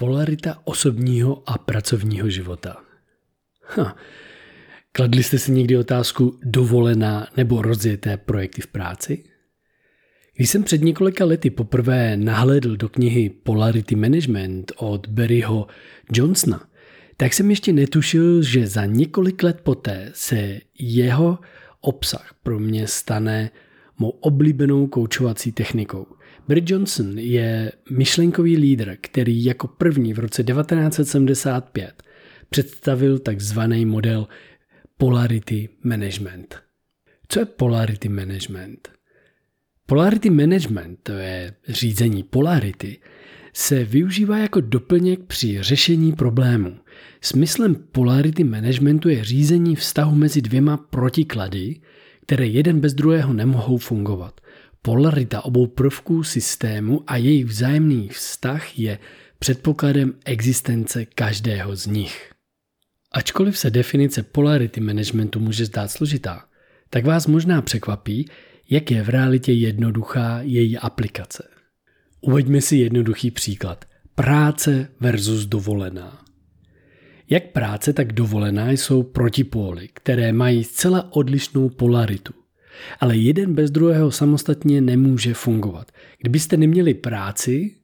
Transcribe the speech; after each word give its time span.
Polarita 0.00 0.58
osobního 0.64 1.42
a 1.46 1.58
pracovního 1.58 2.30
života. 2.30 2.76
Ha. 3.62 3.96
Kladli 4.92 5.22
jste 5.22 5.38
si 5.38 5.52
někdy 5.52 5.76
otázku 5.76 6.38
dovolená 6.42 7.28
nebo 7.36 7.62
rozjeté 7.62 8.16
projekty 8.16 8.62
v 8.62 8.66
práci? 8.66 9.24
Když 10.36 10.50
jsem 10.50 10.62
před 10.62 10.82
několika 10.82 11.24
lety 11.24 11.50
poprvé 11.50 12.16
nahlédl 12.16 12.76
do 12.76 12.88
knihy 12.88 13.30
Polarity 13.30 13.94
Management 13.96 14.72
od 14.76 15.08
Barryho 15.08 15.66
Johnsona, 16.12 16.68
tak 17.16 17.34
jsem 17.34 17.50
ještě 17.50 17.72
netušil, 17.72 18.42
že 18.42 18.66
za 18.66 18.84
několik 18.84 19.42
let 19.42 19.60
poté 19.62 20.10
se 20.14 20.60
jeho 20.78 21.38
obsah 21.80 22.34
pro 22.42 22.58
mě 22.58 22.86
stane 22.86 23.50
mou 23.98 24.08
oblíbenou 24.08 24.86
koučovací 24.86 25.52
technikou. 25.52 26.06
Barry 26.48 26.62
Johnson 26.66 27.18
je 27.18 27.72
myšlenkový 27.90 28.56
lídr, 28.56 28.96
který 29.00 29.44
jako 29.44 29.68
první 29.68 30.14
v 30.14 30.18
roce 30.18 30.44
1975 30.44 32.02
představil 32.50 33.18
takzvaný 33.18 33.86
model 33.86 34.28
Polarity 34.98 35.68
Management. 35.82 36.56
Co 37.28 37.40
je 37.40 37.46
Polarity 37.46 38.08
Management? 38.08 38.88
Polarity 39.86 40.30
Management, 40.30 40.98
to 41.02 41.12
je 41.12 41.54
řízení 41.68 42.22
polarity, 42.22 42.98
se 43.52 43.84
využívá 43.84 44.38
jako 44.38 44.60
doplněk 44.60 45.20
při 45.24 45.62
řešení 45.62 46.12
problémů. 46.12 46.76
Smyslem 47.20 47.74
polarity 47.74 48.44
managementu 48.44 49.08
je 49.08 49.24
řízení 49.24 49.76
vztahu 49.76 50.14
mezi 50.14 50.42
dvěma 50.42 50.76
protiklady, 50.76 51.80
které 52.28 52.46
jeden 52.46 52.80
bez 52.80 52.94
druhého 52.94 53.32
nemohou 53.32 53.78
fungovat. 53.78 54.40
Polarita 54.82 55.44
obou 55.44 55.66
prvků 55.66 56.22
systému 56.24 57.02
a 57.06 57.16
jejich 57.16 57.46
vzájemný 57.46 58.08
vztah 58.08 58.78
je 58.78 58.98
předpokladem 59.38 60.14
existence 60.24 61.04
každého 61.04 61.76
z 61.76 61.86
nich. 61.86 62.32
Ačkoliv 63.12 63.58
se 63.58 63.70
definice 63.70 64.22
polarity 64.22 64.80
managementu 64.80 65.40
může 65.40 65.64
zdát 65.64 65.90
složitá, 65.90 66.44
tak 66.90 67.04
vás 67.06 67.26
možná 67.26 67.62
překvapí, 67.62 68.28
jak 68.70 68.90
je 68.90 69.02
v 69.02 69.08
realitě 69.08 69.52
jednoduchá 69.52 70.38
její 70.42 70.78
aplikace. 70.78 71.48
Uveďme 72.20 72.60
si 72.60 72.76
jednoduchý 72.76 73.30
příklad. 73.30 73.84
Práce 74.14 74.88
versus 75.00 75.46
dovolená. 75.46 76.27
Jak 77.30 77.52
práce, 77.52 77.92
tak 77.92 78.12
dovolená 78.12 78.70
jsou 78.70 79.02
protipóly, 79.02 79.88
které 79.92 80.32
mají 80.32 80.64
zcela 80.64 81.12
odlišnou 81.12 81.68
polaritu. 81.68 82.32
Ale 83.00 83.16
jeden 83.16 83.54
bez 83.54 83.70
druhého 83.70 84.10
samostatně 84.10 84.80
nemůže 84.80 85.34
fungovat. 85.34 85.92
Kdybyste 86.20 86.56
neměli 86.56 86.94
práci, 86.94 87.74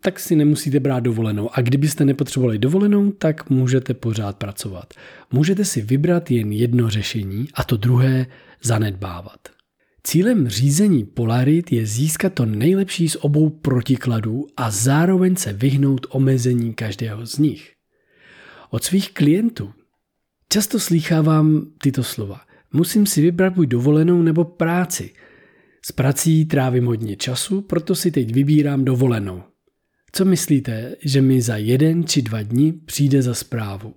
tak 0.00 0.20
si 0.20 0.36
nemusíte 0.36 0.80
brát 0.80 1.00
dovolenou. 1.00 1.50
A 1.52 1.60
kdybyste 1.60 2.04
nepotřebovali 2.04 2.58
dovolenou, 2.58 3.12
tak 3.12 3.50
můžete 3.50 3.94
pořád 3.94 4.36
pracovat. 4.36 4.94
Můžete 5.32 5.64
si 5.64 5.80
vybrat 5.80 6.30
jen 6.30 6.52
jedno 6.52 6.90
řešení 6.90 7.48
a 7.54 7.64
to 7.64 7.76
druhé 7.76 8.26
zanedbávat. 8.62 9.38
Cílem 10.04 10.48
řízení 10.48 11.04
polarit 11.04 11.72
je 11.72 11.86
získat 11.86 12.32
to 12.32 12.46
nejlepší 12.46 13.08
z 13.08 13.16
obou 13.20 13.50
protikladů 13.50 14.46
a 14.56 14.70
zároveň 14.70 15.36
se 15.36 15.52
vyhnout 15.52 16.06
omezení 16.10 16.74
každého 16.74 17.26
z 17.26 17.38
nich. 17.38 17.73
Od 18.74 18.84
svých 18.84 19.12
klientů 19.12 19.72
často 20.48 20.80
slýchávám 20.80 21.66
tyto 21.82 22.02
slova. 22.02 22.40
Musím 22.72 23.06
si 23.06 23.22
vybrat 23.22 23.54
buď 23.54 23.68
dovolenou 23.68 24.22
nebo 24.22 24.44
práci. 24.44 25.10
S 25.84 25.92
prací 25.92 26.44
trávím 26.44 26.86
hodně 26.86 27.16
času, 27.16 27.60
proto 27.60 27.94
si 27.94 28.10
teď 28.10 28.34
vybírám 28.34 28.84
dovolenou. 28.84 29.42
Co 30.12 30.24
myslíte, 30.24 30.96
že 31.04 31.22
mi 31.22 31.42
za 31.42 31.56
jeden 31.56 32.04
či 32.04 32.22
dva 32.22 32.42
dny 32.42 32.72
přijde 32.72 33.22
za 33.22 33.34
zprávu? 33.34 33.94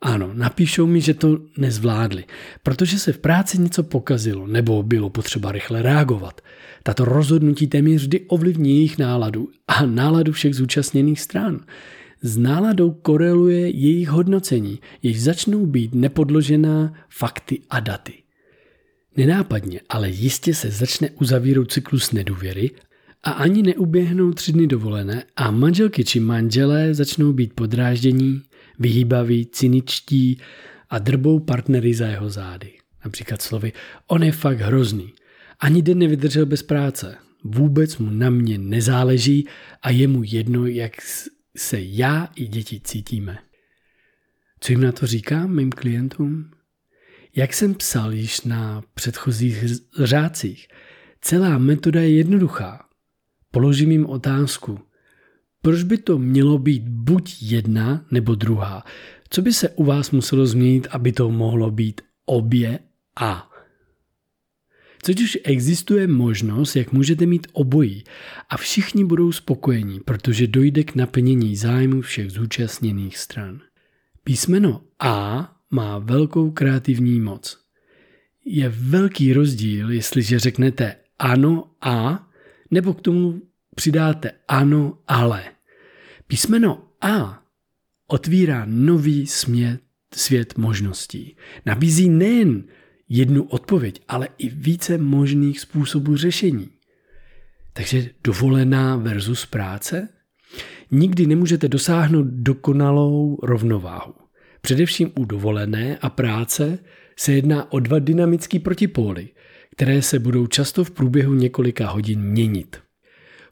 Ano, 0.00 0.30
napíšou 0.34 0.86
mi, 0.86 1.00
že 1.00 1.14
to 1.14 1.38
nezvládli, 1.58 2.24
protože 2.62 2.98
se 2.98 3.12
v 3.12 3.18
práci 3.18 3.60
něco 3.60 3.82
pokazilo 3.82 4.46
nebo 4.46 4.82
bylo 4.82 5.10
potřeba 5.10 5.52
rychle 5.52 5.82
reagovat. 5.82 6.40
Tato 6.82 7.04
rozhodnutí 7.04 7.66
téměř 7.66 8.02
vždy 8.02 8.20
ovlivní 8.20 8.76
jejich 8.76 8.98
náladu 8.98 9.48
a 9.68 9.86
náladu 9.86 10.32
všech 10.32 10.54
zúčastněných 10.54 11.20
stran. 11.20 11.60
S 12.22 12.36
náladou 12.36 12.90
koreluje 12.90 13.68
jejich 13.68 14.08
hodnocení, 14.08 14.78
jež 15.02 15.22
začnou 15.22 15.66
být 15.66 15.94
nepodložená 15.94 16.92
fakty 17.08 17.60
a 17.70 17.80
daty. 17.80 18.12
Nenápadně, 19.16 19.80
ale 19.88 20.10
jistě 20.10 20.54
se 20.54 20.70
začne 20.70 21.10
uzavírat 21.10 21.70
cyklus 21.70 22.12
nedůvěry 22.12 22.70
a 23.22 23.30
ani 23.30 23.62
neuběhnou 23.62 24.32
tři 24.32 24.52
dny 24.52 24.66
dovolené 24.66 25.24
a 25.36 25.50
manželky 25.50 26.04
či 26.04 26.20
manželé 26.20 26.94
začnou 26.94 27.32
být 27.32 27.52
podráždění, 27.52 28.42
vyhýbaví, 28.78 29.46
cyničtí 29.46 30.40
a 30.90 30.98
drbou 30.98 31.38
partnery 31.38 31.94
za 31.94 32.06
jeho 32.06 32.30
zády. 32.30 32.72
Například 33.04 33.42
slovy, 33.42 33.72
on 34.06 34.22
je 34.22 34.32
fakt 34.32 34.60
hrozný. 34.60 35.12
Ani 35.60 35.82
den 35.82 35.98
nevydržel 35.98 36.46
bez 36.46 36.62
práce. 36.62 37.16
Vůbec 37.44 37.98
mu 37.98 38.10
na 38.10 38.30
mě 38.30 38.58
nezáleží 38.58 39.46
a 39.82 39.90
je 39.90 40.08
mu 40.08 40.22
jedno, 40.24 40.66
jak 40.66 40.92
se 41.60 41.80
já 41.80 42.28
i 42.34 42.46
děti 42.46 42.80
cítíme. 42.84 43.38
Co 44.60 44.72
jim 44.72 44.80
na 44.80 44.92
to 44.92 45.06
říkám 45.06 45.54
mým 45.54 45.70
klientům? 45.70 46.50
Jak 47.36 47.54
jsem 47.54 47.74
psal 47.74 48.12
již 48.12 48.40
na 48.40 48.82
předchozích 48.94 49.64
řádcích, 49.98 50.68
celá 51.20 51.58
metoda 51.58 52.00
je 52.00 52.16
jednoduchá. 52.16 52.84
Položím 53.50 53.90
jim 53.90 54.06
otázku. 54.06 54.80
Proč 55.62 55.82
by 55.82 55.98
to 55.98 56.18
mělo 56.18 56.58
být 56.58 56.82
buď 56.88 57.36
jedna 57.42 58.04
nebo 58.10 58.34
druhá? 58.34 58.84
Co 59.30 59.42
by 59.42 59.52
se 59.52 59.68
u 59.68 59.84
vás 59.84 60.10
muselo 60.10 60.46
změnit, 60.46 60.88
aby 60.90 61.12
to 61.12 61.30
mohlo 61.30 61.70
být 61.70 62.00
obě 62.26 62.78
a? 63.20 63.49
Což 65.02 65.38
existuje 65.44 66.06
možnost, 66.06 66.76
jak 66.76 66.92
můžete 66.92 67.26
mít 67.26 67.46
obojí 67.52 68.04
a 68.48 68.56
všichni 68.56 69.04
budou 69.04 69.32
spokojení, 69.32 70.00
protože 70.00 70.46
dojde 70.46 70.84
k 70.84 70.94
naplnění 70.94 71.56
zájmu 71.56 72.00
všech 72.00 72.30
zúčastněných 72.30 73.18
stran. 73.18 73.60
Písmeno 74.24 74.82
A 74.98 75.56
má 75.70 75.98
velkou 75.98 76.50
kreativní 76.50 77.20
moc. 77.20 77.58
Je 78.44 78.68
velký 78.68 79.32
rozdíl, 79.32 79.90
jestliže 79.90 80.38
řeknete 80.38 80.96
ano 81.18 81.70
a 81.80 82.28
nebo 82.70 82.94
k 82.94 83.00
tomu 83.00 83.42
přidáte 83.74 84.30
ano, 84.48 84.98
ale. 85.06 85.44
Písmeno 86.26 86.88
A 87.00 87.42
otvírá 88.06 88.64
nový 88.68 89.26
smět, 89.26 89.80
svět 90.14 90.58
možností. 90.58 91.36
Nabízí 91.66 92.08
nejen 92.08 92.64
jednu 93.10 93.42
odpověď, 93.42 94.00
ale 94.08 94.28
i 94.38 94.48
více 94.48 94.98
možných 94.98 95.60
způsobů 95.60 96.16
řešení. 96.16 96.68
Takže 97.72 98.10
dovolená 98.24 98.96
versus 98.96 99.46
práce? 99.46 100.08
Nikdy 100.90 101.26
nemůžete 101.26 101.68
dosáhnout 101.68 102.26
dokonalou 102.26 103.38
rovnováhu. 103.42 104.14
Především 104.60 105.12
u 105.18 105.24
dovolené 105.24 105.98
a 105.98 106.10
práce 106.10 106.78
se 107.16 107.32
jedná 107.32 107.72
o 107.72 107.80
dva 107.80 107.98
dynamické 107.98 108.58
protipóly, 108.58 109.28
které 109.76 110.02
se 110.02 110.18
budou 110.18 110.46
často 110.46 110.84
v 110.84 110.90
průběhu 110.90 111.34
několika 111.34 111.88
hodin 111.90 112.20
měnit. 112.20 112.76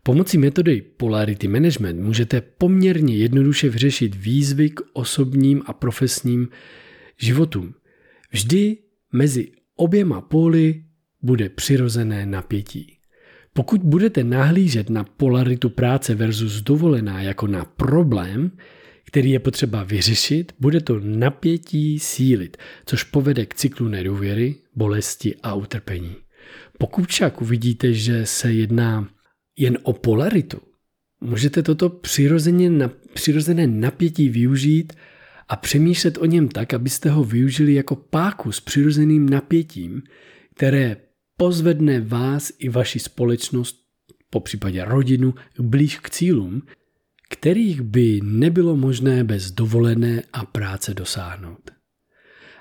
Pomocí 0.02 0.38
metody 0.38 0.82
Polarity 0.96 1.48
Management 1.48 2.00
můžete 2.00 2.40
poměrně 2.40 3.16
jednoduše 3.16 3.68
vyřešit 3.68 4.14
výzvy 4.14 4.70
k 4.70 4.80
osobním 4.92 5.62
a 5.66 5.72
profesním 5.72 6.48
životům. 7.18 7.74
Vždy 8.30 8.76
mezi 9.12 9.52
oběma 9.76 10.20
póly 10.20 10.84
bude 11.22 11.48
přirozené 11.48 12.26
napětí. 12.26 12.98
Pokud 13.52 13.82
budete 13.82 14.24
nahlížet 14.24 14.90
na 14.90 15.04
polaritu 15.04 15.70
práce 15.70 16.14
versus 16.14 16.62
dovolená 16.62 17.22
jako 17.22 17.46
na 17.46 17.64
problém, 17.64 18.50
který 19.06 19.30
je 19.30 19.38
potřeba 19.38 19.84
vyřešit, 19.84 20.52
bude 20.60 20.80
to 20.80 21.00
napětí 21.00 21.98
sílit, 21.98 22.56
což 22.86 23.02
povede 23.04 23.46
k 23.46 23.54
cyklu 23.54 23.88
nedůvěry, 23.88 24.54
bolesti 24.74 25.34
a 25.42 25.54
utrpení. 25.54 26.16
Pokud 26.78 27.08
však 27.08 27.42
uvidíte, 27.42 27.92
že 27.92 28.26
se 28.26 28.52
jedná 28.52 29.08
jen 29.58 29.78
o 29.82 29.92
polaritu, 29.92 30.58
můžete 31.20 31.62
toto 31.62 31.88
přirozeně, 31.88 32.70
přirozené 33.14 33.66
napětí 33.66 34.28
využít 34.28 34.92
a 35.48 35.56
přemýšlet 35.56 36.18
o 36.18 36.24
něm 36.24 36.48
tak, 36.48 36.74
abyste 36.74 37.10
ho 37.10 37.24
využili 37.24 37.74
jako 37.74 37.96
páku 37.96 38.52
s 38.52 38.60
přirozeným 38.60 39.28
napětím, 39.28 40.02
které 40.54 40.96
pozvedne 41.36 42.00
vás 42.00 42.52
i 42.58 42.68
vaši 42.68 42.98
společnost, 42.98 43.76
po 44.30 44.40
případě 44.40 44.84
rodinu, 44.84 45.34
blíž 45.58 45.98
k 45.98 46.10
cílům, 46.10 46.62
kterých 47.28 47.80
by 47.80 48.20
nebylo 48.22 48.76
možné 48.76 49.24
bez 49.24 49.50
dovolené 49.50 50.22
a 50.32 50.44
práce 50.44 50.94
dosáhnout. 50.94 51.70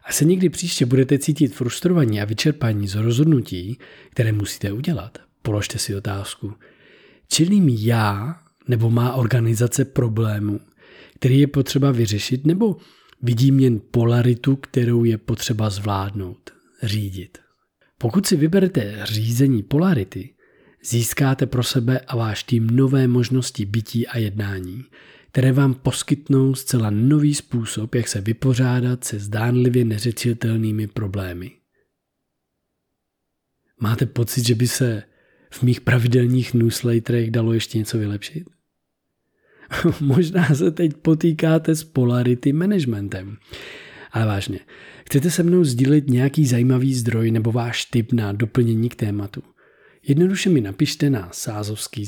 A 0.03 0.11
se 0.11 0.25
někdy 0.25 0.49
příště 0.49 0.85
budete 0.85 1.19
cítit 1.19 1.55
frustrovaní 1.55 2.21
a 2.21 2.25
vyčerpaní 2.25 2.87
z 2.87 2.95
rozhodnutí, 2.95 3.79
které 4.09 4.31
musíte 4.31 4.71
udělat, 4.71 5.17
položte 5.41 5.79
si 5.79 5.95
otázku, 5.95 6.53
čelím 7.27 7.69
já 7.69 8.39
nebo 8.67 8.89
má 8.89 9.13
organizace 9.13 9.85
problémů, 9.85 10.59
který 11.15 11.39
je 11.39 11.47
potřeba 11.47 11.91
vyřešit, 11.91 12.47
nebo 12.47 12.77
vidím 13.21 13.59
jen 13.59 13.81
polaritu, 13.91 14.55
kterou 14.55 15.03
je 15.03 15.17
potřeba 15.17 15.69
zvládnout, 15.69 16.51
řídit. 16.83 17.37
Pokud 17.97 18.27
si 18.27 18.35
vyberete 18.35 18.99
řízení 19.03 19.63
polarity, 19.63 20.29
získáte 20.83 21.45
pro 21.45 21.63
sebe 21.63 21.99
a 21.99 22.15
váš 22.15 22.43
tým 22.43 22.69
nové 22.69 23.07
možnosti 23.07 23.65
bytí 23.65 24.07
a 24.07 24.17
jednání, 24.17 24.83
které 25.31 25.51
vám 25.51 25.73
poskytnou 25.73 26.55
zcela 26.55 26.89
nový 26.89 27.35
způsob, 27.35 27.95
jak 27.95 28.07
se 28.07 28.21
vypořádat 28.21 29.03
se 29.03 29.19
zdánlivě 29.19 29.85
neřečitelnými 29.85 30.87
problémy. 30.87 31.51
Máte 33.81 34.05
pocit, 34.05 34.45
že 34.45 34.55
by 34.55 34.67
se 34.67 35.03
v 35.51 35.63
mých 35.63 35.81
pravidelných 35.81 36.53
newsletterech 36.53 37.31
dalo 37.31 37.53
ještě 37.53 37.77
něco 37.77 37.97
vylepšit? 37.97 38.56
Možná 40.01 40.55
se 40.55 40.71
teď 40.71 40.93
potýkáte 40.93 41.75
s 41.75 41.83
polarity 41.83 42.53
managementem. 42.53 43.37
Ale 44.11 44.25
vážně, 44.25 44.59
chcete 45.05 45.31
se 45.31 45.43
mnou 45.43 45.63
sdílet 45.63 46.09
nějaký 46.09 46.45
zajímavý 46.45 46.93
zdroj 46.93 47.31
nebo 47.31 47.51
váš 47.51 47.85
tip 47.85 48.13
na 48.13 48.31
doplnění 48.31 48.89
k 48.89 48.95
tématu? 48.95 49.43
Jednoduše 50.07 50.49
mi 50.49 50.61
napište 50.61 51.09
na 51.09 51.29
sázovský 51.31 52.05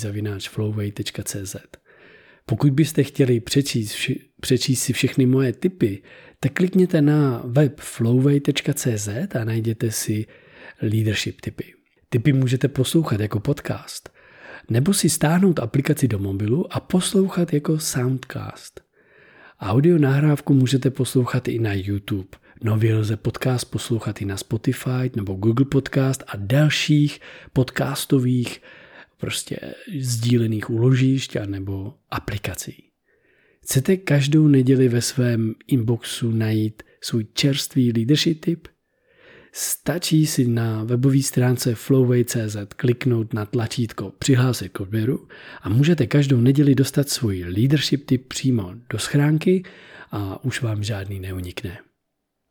Pokud 2.45 2.73
byste 2.73 3.03
chtěli 3.03 3.39
přečíst, 3.39 3.91
vši, 3.91 4.21
přečíst 4.41 4.83
si 4.83 4.93
všechny 4.93 5.25
moje 5.25 5.53
tipy, 5.53 6.01
tak 6.39 6.53
klikněte 6.53 7.01
na 7.01 7.41
web 7.45 7.79
flowway.cz 7.79 9.07
a 9.39 9.43
najděte 9.43 9.91
si 9.91 10.25
leadership 10.81 11.41
tipy. 11.41 11.73
Tipy 12.09 12.33
můžete 12.33 12.67
poslouchat 12.67 13.19
jako 13.19 13.39
podcast, 13.39 14.09
nebo 14.69 14.93
si 14.93 15.09
stáhnout 15.09 15.59
aplikaci 15.59 16.07
do 16.07 16.19
mobilu 16.19 16.73
a 16.73 16.79
poslouchat 16.79 17.53
jako 17.53 17.79
soundcast. 17.79 18.81
Audio 19.59 19.97
nahrávku 19.97 20.53
můžete 20.53 20.89
poslouchat 20.89 21.47
i 21.47 21.59
na 21.59 21.73
YouTube. 21.73 22.29
Nově 22.63 22.95
lze 22.95 23.17
podcast 23.17 23.71
poslouchat 23.71 24.21
i 24.21 24.25
na 24.25 24.37
Spotify 24.37 25.11
nebo 25.15 25.33
Google 25.33 25.65
Podcast 25.65 26.23
a 26.27 26.31
dalších 26.35 27.19
podcastových 27.53 28.61
prostě 29.17 29.59
sdílených 29.99 30.69
úložišť 30.69 31.37
nebo 31.45 31.93
aplikací. 32.11 32.83
Chcete 33.63 33.97
každou 33.97 34.47
neděli 34.47 34.89
ve 34.89 35.01
svém 35.01 35.55
inboxu 35.67 36.31
najít 36.31 36.83
svůj 37.01 37.27
čerstvý 37.33 37.91
leadership 37.91 38.45
tip– 38.45 38.67
Stačí 39.51 40.25
si 40.25 40.47
na 40.47 40.83
webové 40.83 41.21
stránce 41.21 41.75
flowway.cz 41.75 42.57
kliknout 42.75 43.33
na 43.33 43.45
tlačítko 43.45 44.13
Přihlásit 44.19 44.69
k 44.69 44.79
odběru 44.79 45.27
a 45.61 45.69
můžete 45.69 46.07
každou 46.07 46.37
neděli 46.37 46.75
dostat 46.75 47.09
svůj 47.09 47.43
leadership 47.43 48.05
tip 48.05 48.27
přímo 48.27 48.73
do 48.89 48.99
schránky 48.99 49.63
a 50.11 50.43
už 50.43 50.61
vám 50.61 50.83
žádný 50.83 51.19
neunikne. 51.19 51.88